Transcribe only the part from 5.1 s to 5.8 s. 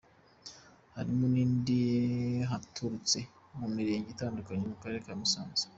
Musanze.